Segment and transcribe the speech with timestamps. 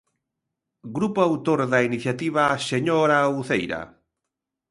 [0.95, 3.81] Grupo autor da iniciativa, señora Uceira.